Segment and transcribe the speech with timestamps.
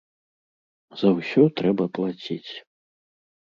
[1.01, 2.51] За ўсё трэба плаціць.